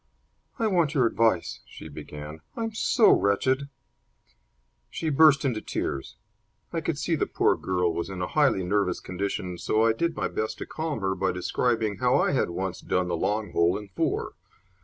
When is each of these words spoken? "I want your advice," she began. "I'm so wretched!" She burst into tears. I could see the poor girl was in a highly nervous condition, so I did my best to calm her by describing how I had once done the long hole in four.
"I 0.57 0.65
want 0.65 0.95
your 0.95 1.05
advice," 1.05 1.59
she 1.67 1.87
began. 1.87 2.39
"I'm 2.57 2.73
so 2.73 3.11
wretched!" 3.11 3.69
She 4.89 5.11
burst 5.11 5.45
into 5.45 5.61
tears. 5.61 6.15
I 6.73 6.81
could 6.81 6.97
see 6.97 7.13
the 7.15 7.27
poor 7.27 7.55
girl 7.55 7.93
was 7.93 8.09
in 8.09 8.19
a 8.19 8.25
highly 8.27 8.63
nervous 8.63 8.99
condition, 8.99 9.59
so 9.59 9.85
I 9.85 9.93
did 9.93 10.15
my 10.15 10.27
best 10.27 10.57
to 10.57 10.65
calm 10.65 11.01
her 11.01 11.13
by 11.13 11.31
describing 11.31 11.97
how 11.97 12.17
I 12.19 12.31
had 12.31 12.49
once 12.49 12.81
done 12.81 13.09
the 13.09 13.15
long 13.15 13.51
hole 13.51 13.77
in 13.77 13.89
four. 13.89 14.33